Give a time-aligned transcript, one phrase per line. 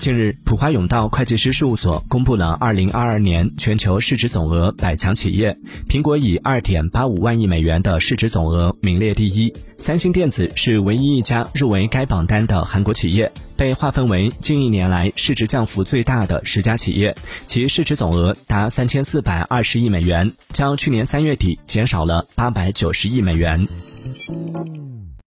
[0.00, 5.58] 近日，普华永道会计师事务所公布了2022年全球市值总额百强企业，
[5.90, 17.14] 苹果以2.85万亿美元的市值总额名列第一，三星电子是唯一一家入围该榜单的韩国企业，被划分为近一年来市值降幅最大的十家企业，
[17.44, 23.68] 其市值总额达3420亿美元，较去年三月底减少了890亿美元。